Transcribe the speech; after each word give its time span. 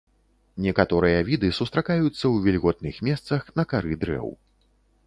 Некаторыя 0.65 1.19
віды 1.27 1.51
сустракаюцца 1.59 2.11
ў 2.11 2.33
вільготных 2.47 2.95
месцах 3.11 3.41
на 3.61 3.69
кары 3.77 3.93
дрэў. 4.07 4.27